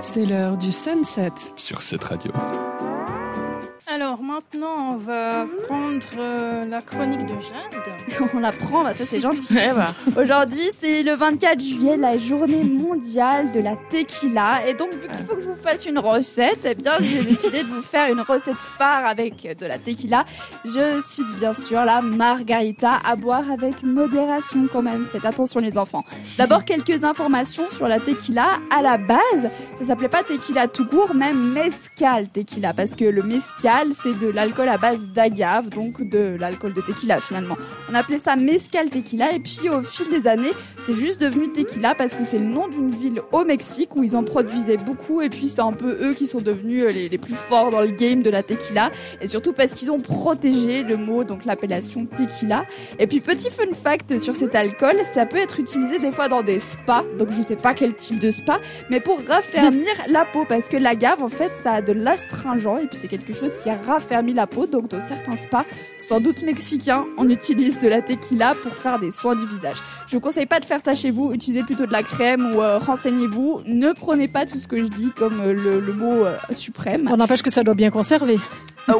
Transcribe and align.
C'est 0.00 0.24
l'heure 0.24 0.56
du 0.56 0.72
sunset. 0.72 1.32
sur 1.56 1.82
cette 1.82 2.04
radio. 2.04 2.32
Alors 4.02 4.20
maintenant, 4.20 4.94
on 4.94 4.96
va 4.96 5.46
prendre 5.68 6.06
euh, 6.18 6.64
la 6.64 6.82
chronique 6.82 7.24
de 7.24 7.34
Jade. 7.34 8.28
On 8.34 8.40
la 8.40 8.50
prend, 8.50 8.82
bah 8.82 8.94
ça 8.94 9.04
c'est 9.04 9.20
gentil. 9.28 9.54
Bah, 9.76 9.94
Aujourd'hui, 10.20 10.70
c'est 10.76 11.04
le 11.04 11.14
24 11.14 11.60
juillet, 11.60 11.96
la 11.96 12.18
journée 12.18 12.64
mondiale 12.64 13.52
de 13.52 13.60
la 13.60 13.76
tequila. 13.90 14.66
Et 14.66 14.74
donc, 14.74 14.92
vu 14.92 15.06
qu'il 15.06 15.24
faut 15.24 15.36
que 15.36 15.40
je 15.42 15.46
vous 15.46 15.54
fasse 15.54 15.86
une 15.86 16.00
recette, 16.00 16.66
eh 16.68 16.74
bien, 16.74 16.94
j'ai 16.98 17.22
décidé 17.22 17.62
de 17.62 17.68
vous 17.68 17.80
faire 17.80 18.12
une 18.12 18.22
recette 18.22 18.56
phare 18.56 19.06
avec 19.06 19.56
de 19.56 19.66
la 19.66 19.78
tequila. 19.78 20.24
Je 20.64 21.00
cite 21.00 21.36
bien 21.36 21.54
sûr 21.54 21.84
la 21.84 22.02
margarita 22.02 22.98
à 23.04 23.14
boire 23.14 23.48
avec 23.52 23.84
modération 23.84 24.66
quand 24.72 24.82
même. 24.82 25.06
Faites 25.12 25.24
attention 25.24 25.60
les 25.60 25.78
enfants. 25.78 26.04
D'abord, 26.38 26.64
quelques 26.64 27.04
informations 27.04 27.70
sur 27.70 27.86
la 27.86 28.00
tequila. 28.00 28.48
À 28.76 28.82
la 28.82 28.98
base, 28.98 29.48
ça 29.78 29.84
s'appelait 29.84 30.08
pas 30.08 30.24
tequila 30.24 30.66
tout 30.66 30.86
court, 30.86 31.14
mais 31.14 31.32
mezcal 31.32 32.28
tequila. 32.30 32.72
Parce 32.72 32.96
que 32.96 33.04
le 33.04 33.22
mezcal, 33.22 33.91
c'est 33.92 34.18
de 34.18 34.28
l'alcool 34.28 34.68
à 34.68 34.78
base 34.78 35.08
d'agave, 35.08 35.68
donc 35.68 36.02
de 36.02 36.36
l'alcool 36.38 36.72
de 36.72 36.80
tequila 36.80 37.20
finalement. 37.20 37.56
On 37.90 37.94
appelait 37.94 38.18
ça 38.18 38.36
mezcal 38.36 38.88
tequila 38.90 39.32
et 39.32 39.40
puis 39.40 39.68
au 39.68 39.82
fil 39.82 40.08
des 40.10 40.26
années, 40.26 40.52
c'est 40.84 40.94
juste 40.94 41.20
devenu 41.20 41.50
tequila 41.52 41.94
parce 41.94 42.14
que 42.14 42.24
c'est 42.24 42.38
le 42.38 42.46
nom 42.46 42.68
d'une 42.68 42.90
ville 42.90 43.20
au 43.32 43.44
Mexique 43.44 43.94
où 43.96 44.02
ils 44.02 44.16
en 44.16 44.22
produisaient 44.22 44.76
beaucoup 44.76 45.20
et 45.20 45.28
puis 45.28 45.48
c'est 45.48 45.60
un 45.60 45.72
peu 45.72 45.98
eux 46.02 46.14
qui 46.14 46.26
sont 46.26 46.40
devenus 46.40 46.84
euh, 46.84 46.90
les, 46.90 47.18
plus 47.18 47.34
forts 47.34 47.70
dans 47.70 47.80
le 47.80 47.88
game 47.88 48.22
de 48.22 48.30
la 48.30 48.42
tequila 48.42 48.90
et 49.20 49.28
surtout 49.28 49.52
parce 49.52 49.72
qu'ils 49.72 49.90
ont 49.90 50.00
protégé 50.00 50.82
le 50.82 50.96
mot, 50.96 51.24
donc 51.24 51.44
l'appellation 51.44 52.06
tequila. 52.06 52.64
Et 52.98 53.06
puis 53.06 53.20
petit 53.20 53.50
fun 53.50 53.72
fact 53.74 54.18
sur 54.18 54.34
cet 54.34 54.54
alcool, 54.54 54.96
ça 55.04 55.26
peut 55.26 55.36
être 55.36 55.60
utilisé 55.60 55.98
des 55.98 56.10
fois 56.10 56.28
dans 56.28 56.42
des 56.42 56.58
spas, 56.58 57.04
donc 57.18 57.30
je 57.30 57.42
sais 57.42 57.56
pas 57.56 57.74
quel 57.74 57.94
type 57.94 58.18
de 58.18 58.30
spa, 58.30 58.60
mais 58.90 59.00
pour 59.00 59.20
raffermir 59.26 59.90
la 60.08 60.24
peau 60.24 60.44
parce 60.48 60.68
que 60.68 60.76
l'agave 60.76 61.22
en 61.22 61.28
fait 61.28 61.52
ça 61.62 61.72
a 61.72 61.82
de 61.82 61.92
l'astringent 61.92 62.78
et 62.78 62.86
puis 62.86 62.98
c'est 62.98 63.08
quelque 63.08 63.34
chose 63.34 63.56
qui 63.58 63.70
raffermit 63.86 64.34
la 64.34 64.46
peau, 64.46 64.66
donc 64.66 64.88
dans 64.88 65.00
certains 65.00 65.36
spas, 65.36 65.64
sans 65.98 66.20
doute 66.20 66.42
mexicains, 66.42 67.04
on 67.18 67.28
utilise 67.28 67.80
de 67.80 67.88
la 67.88 68.02
tequila 68.02 68.54
pour 68.62 68.72
faire 68.74 68.98
des 68.98 69.10
soins 69.10 69.36
du 69.36 69.46
visage. 69.46 69.76
Je 70.08 70.16
vous 70.16 70.20
conseille 70.20 70.46
pas 70.46 70.60
de 70.60 70.64
faire 70.64 70.80
ça 70.84 70.94
chez 70.94 71.10
vous, 71.10 71.32
utilisez 71.32 71.62
plutôt 71.62 71.86
de 71.86 71.92
la 71.92 72.02
crème 72.02 72.54
ou 72.54 72.60
euh, 72.60 72.78
renseignez-vous. 72.78 73.62
Ne 73.66 73.92
prenez 73.92 74.28
pas 74.28 74.44
tout 74.46 74.58
ce 74.58 74.66
que 74.66 74.78
je 74.78 74.88
dis 74.88 75.10
comme 75.16 75.40
euh, 75.40 75.52
le, 75.52 75.80
le 75.80 75.92
mot 75.92 76.24
euh, 76.24 76.36
suprême. 76.54 77.08
On 77.10 77.16
n'empêche 77.16 77.42
que 77.42 77.50
ça 77.50 77.62
doit 77.62 77.74
bien 77.74 77.90
conserver. 77.90 78.38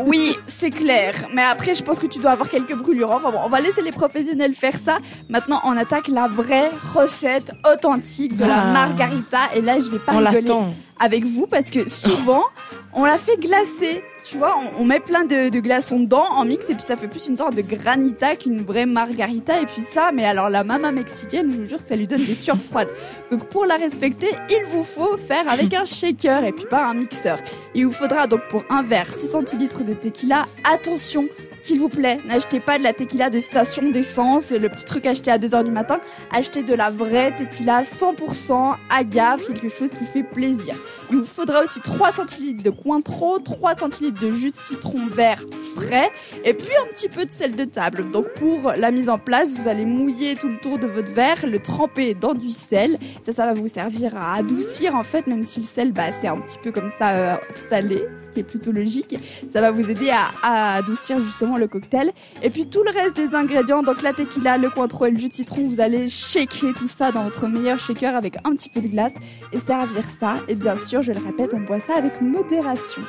Oui, 0.07 0.37
c'est 0.47 0.71
clair. 0.71 1.13
Mais 1.35 1.43
après, 1.43 1.75
je 1.75 1.83
pense 1.83 1.99
que 1.99 2.07
tu 2.07 2.21
dois 2.21 2.31
avoir 2.31 2.49
quelques 2.49 2.75
brûlures. 2.75 3.11
Enfin 3.11 3.33
bon, 3.33 3.39
on 3.45 3.49
va 3.49 3.61
laisser 3.61 3.83
les 3.83 3.91
professionnels 3.91 4.55
faire 4.55 4.77
ça. 4.77 4.99
Maintenant, 5.29 5.61
on 5.65 5.77
attaque 5.77 6.07
la 6.07 6.29
vraie 6.29 6.71
recette 6.95 7.51
authentique 7.71 8.37
de 8.37 8.45
la 8.45 8.61
Ah. 8.63 8.73
margarita. 8.73 9.39
Et 9.57 9.61
là, 9.61 9.81
je 9.81 9.91
vais 9.91 9.99
pas 9.99 10.13
on 10.15 10.19
rigoler 10.25 10.53
avec 11.01 11.25
vous 11.25 11.49
parce 11.49 11.71
que 11.71 11.89
souvent, 11.91 12.45
on 12.93 13.05
la 13.05 13.19
fait 13.19 13.37
glacer. 13.39 14.05
Tu 14.25 14.39
vois, 14.39 14.57
on, 14.79 14.85
met 14.85 15.01
plein 15.01 15.25
de, 15.25 15.49
de 15.49 15.61
glaçons 15.61 15.99
dedans 16.01 16.25
en 16.25 16.45
mix 16.45 16.71
et 16.71 16.75
puis 16.75 16.85
ça 16.85 16.97
fait 16.97 17.09
plus 17.09 17.27
une 17.27 17.37
sorte 17.37 17.57
de 17.57 17.63
granita 17.63 18.37
qu'une 18.37 18.63
vraie 18.63 18.87
margarita. 18.87 19.61
Et 19.61 19.67
puis 19.67 19.83
ça, 19.83 20.11
mais 20.13 20.25
alors 20.25 20.49
la 20.49 20.63
mama 20.63 20.93
mexicaine, 20.93 21.51
je 21.51 21.57
vous 21.57 21.67
jure 21.67 21.79
que 21.79 21.89
ça 21.89 21.97
lui 21.97 22.07
donne 22.07 22.25
des 22.25 22.37
sueurs 22.37 22.61
froides. 22.61 22.91
Donc 23.31 23.49
pour 23.49 23.67
la 23.67 23.77
respecter, 23.77 24.29
il 24.49 24.65
vous 24.71 24.85
faut 24.85 25.17
faire 25.17 25.49
avec 25.49 25.75
un 25.75 25.85
shaker 25.85 26.45
et 26.45 26.53
puis 26.53 26.67
pas 26.67 26.87
un 26.87 26.95
mixeur. 26.95 27.39
Il 27.75 27.87
vous 27.87 27.93
faudra 27.93 28.27
donc 28.29 28.43
pour 28.49 28.65
un 28.71 28.83
verre 28.83 29.13
6 29.13 29.29
centilitres 29.29 29.83
de 29.83 29.95
tequila. 29.95 30.47
Attention, 30.65 31.27
s'il 31.57 31.79
vous 31.79 31.89
plaît, 31.89 32.19
n'achetez 32.27 32.61
pas 32.61 32.79
de 32.79 32.83
la 32.83 32.93
tequila 32.93 33.31
de 33.31 33.41
station 33.41 33.91
d'essence, 33.91 34.51
le 34.51 34.69
petit 34.69 34.85
truc 34.85 35.07
acheté 35.07 35.31
à 35.31 35.39
2h 35.39 35.65
du 35.65 35.71
matin. 35.71 36.01
Achetez 36.31 36.63
de 36.63 36.75
la 36.75 36.91
vraie 36.91 37.35
tequila 37.37 37.83
100% 37.83 38.75
agave, 38.91 39.43
quelque 39.47 39.69
chose 39.69 39.91
qui 39.91 40.07
fait 40.07 40.23
plaisir. 40.23 40.75
Il 41.11 41.19
vous 41.19 41.25
faudra 41.25 41.63
aussi 41.63 41.81
3 41.81 42.13
centilitres 42.13 42.63
de 42.63 42.71
Cointreau, 42.71 43.39
3 43.39 43.77
centilitres 43.77 44.21
de 44.21 44.31
jus 44.31 44.51
de 44.51 44.57
citron 44.57 45.07
vert 45.07 45.45
frais 45.77 46.11
et 46.45 46.55
puis 46.55 46.71
un 46.83 46.87
petit 46.93 47.09
peu 47.09 47.25
de 47.27 47.31
sel 47.31 47.55
de 47.55 47.65
table. 47.65 48.11
Donc 48.11 48.33
pour 48.35 48.73
la 48.77 48.91
mise 48.91 49.09
en 49.09 49.19
place, 49.19 49.55
vous 49.55 49.69
allez 49.69 49.85
mouiller 49.85 50.37
tout 50.37 50.49
le 50.49 50.59
tour 50.59 50.79
de 50.79 50.87
votre 50.87 51.13
verre, 51.13 51.47
le 51.47 51.59
tremper 51.59 52.15
dans 52.15 52.35
du 52.35 52.51
sel. 52.51 52.99
Ça, 53.23 53.33
ça 53.33 53.47
va 53.47 53.53
vous 53.53 53.69
servir 53.69 54.17
à 54.17 54.37
adoucir 54.37 54.95
en 54.95 55.03
fait, 55.03 55.27
même 55.27 55.45
si 55.45 55.61
le 55.61 55.67
sel, 55.67 55.93
bah, 55.93 56.13
c'est 56.21 56.29
un 56.29 56.39
petit 56.39 56.59
peu 56.59 56.73
comme 56.73 56.91
ça 56.99 57.35
euh, 57.35 57.37
salé, 57.69 58.05
ce 58.25 58.31
qui 58.31 58.41
est 58.41 58.45
plutôt 58.45 58.73
logique. 58.73 59.17
Ça 59.51 59.61
va 59.61 59.71
vous 59.71 59.91
aider 59.91 60.11
à, 60.11 60.31
à 60.43 60.77
adoucir 60.77 61.23
justement 61.23 61.42
le 61.59 61.67
cocktail. 61.67 62.13
Et 62.43 62.51
puis 62.51 62.67
tout 62.67 62.83
le 62.83 62.91
reste 62.91 63.17
des 63.17 63.35
ingrédients, 63.35 63.83
donc 63.83 64.03
la 64.03 64.13
tequila, 64.13 64.59
le 64.59 64.71
cointreau 64.71 65.07
et 65.07 65.11
le 65.11 65.19
jus 65.19 65.29
de 65.29 65.35
citron, 65.35 65.67
vous 65.67 65.81
allez 65.81 66.09
shaker 66.09 66.75
tout 66.75 66.89
ça 66.89 67.13
dans 67.13 67.25
votre 67.25 67.47
meilleur 67.47 67.79
shaker 67.79 68.17
avec 68.17 68.37
un 68.45 68.55
petit 68.55 68.69
peu 68.69 68.81
de 68.81 68.89
glace 68.89 69.13
et 69.53 69.61
servir 69.61 70.11
ça. 70.11 70.37
Et 70.49 70.55
bien 70.55 70.77
sûr, 70.77 71.03
je 71.03 71.13
le 71.13 71.21
répète, 71.21 71.53
on 71.55 71.61
boit 71.61 71.81
ça 71.81 71.95
avec 71.97 72.21
modération. 72.21 73.03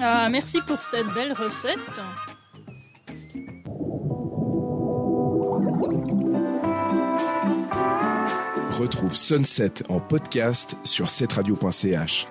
Ah, 0.00 0.28
merci 0.28 0.60
pour 0.66 0.82
cette 0.82 1.06
belle 1.14 1.32
recette. 1.32 1.78
Retrouve 8.78 9.14
Sunset 9.14 9.84
en 9.88 10.00
podcast 10.00 10.76
sur 10.82 11.08
cetteradio.ch. 11.08 12.26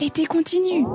L'été 0.00 0.26
continue. 0.26 0.86